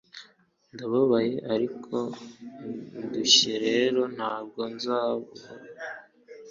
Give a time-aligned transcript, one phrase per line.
[0.73, 1.95] ndababaye ariko
[3.03, 5.43] ndushye rero ntabwo nzaboroga